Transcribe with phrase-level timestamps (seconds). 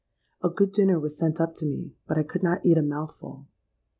[0.43, 3.45] A good dinner was sent up to me; but I could not eat a mouthful.